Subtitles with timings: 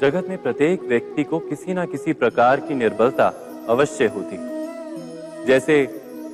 [0.00, 3.26] जगत में प्रत्येक व्यक्ति को किसी ना किसी प्रकार की निर्बलता
[3.68, 4.36] अवश्य होती
[5.46, 5.74] जैसे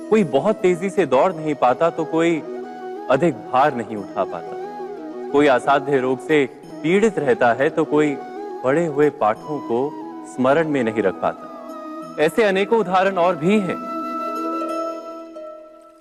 [0.09, 2.37] कोई बहुत तेज़ी से दौड़ नहीं पाता तो कोई
[3.11, 6.45] अधिक भार नहीं उठा पाता। कोई असाध्य रोग से
[6.83, 8.15] पीड़ित रहता है तो कोई
[8.63, 9.79] पढ़े हुए पाठों को
[10.33, 13.77] स्मरण में नहीं रख पाता। ऐसे अनेकों उदाहरण और भी हैं।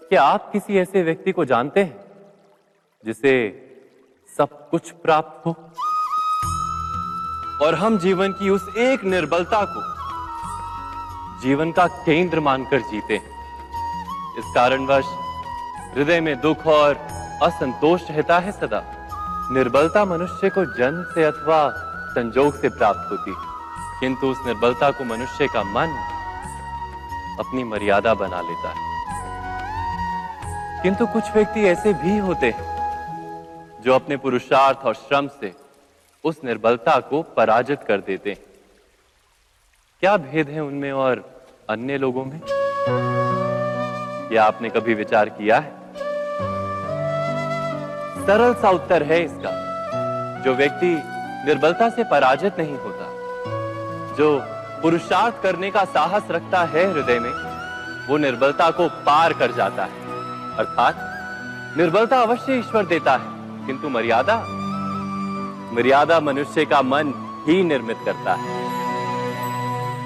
[0.09, 1.97] क्या आप किसी ऐसे व्यक्ति को जानते हैं
[3.05, 3.35] जिसे
[4.39, 5.57] सब कुछ प्राप्त हो?
[7.63, 9.97] और हम जीवन की उस एक निर्बलता को
[11.43, 13.37] जीवन का केंद्र मानकर जीते हैं।
[14.39, 15.05] इस कारणवश
[15.95, 16.95] हृदय में दुख और
[17.43, 18.83] असंतोष रहता है सदा।
[19.53, 21.73] निर्बलता मनुष्य को जन्म से अथवा
[22.13, 23.37] संजोग से प्राप्त होती है।
[24.01, 25.89] किंतु उस निर्बलता को मनुष्य का मन
[27.41, 28.87] अपनी मर्यादा बना लेता है।
[30.83, 32.77] किंतु कुछ व्यक्ति ऐसे भी होते हैं
[33.85, 35.66] जो अपने पुरुषार्थ और श्रम से
[36.25, 38.39] उस निर्बलता को पराजित कर देते हैं।
[40.01, 42.41] क्या भेद है उनमें और अन्य लोगों में?
[44.33, 45.71] यह आपने कभी विचार किया है?
[48.27, 49.51] सरल सा उत्तर है इसका,
[50.43, 50.95] जो व्यक्ति
[51.47, 53.05] निर्बलता से पराजित नहीं होता,
[54.15, 54.41] जो
[54.83, 57.31] पुरुषार्थ करने का साहस रखता है हृदय में,
[58.09, 60.05] वो निर्बलता को पार कर जाता है।
[60.57, 64.43] अर्थात निर्बलता अवश्य ईश्वर देता है, किंतु मर्यादा
[65.77, 67.13] मर्यादा मनुष्य का मन
[67.47, 68.65] ही निर्मित करता है।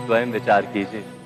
[0.06, 1.19] स्वयं विचार कीजिए।